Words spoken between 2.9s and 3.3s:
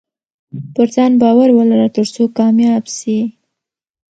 سې